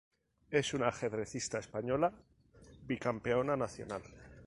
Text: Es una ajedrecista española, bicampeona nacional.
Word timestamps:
Es 0.49 0.73
una 0.73 0.87
ajedrecista 0.87 1.59
española, 1.59 2.11
bicampeona 2.87 3.55
nacional. 3.55 4.01